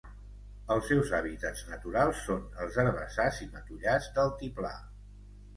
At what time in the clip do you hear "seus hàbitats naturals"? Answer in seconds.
0.91-2.23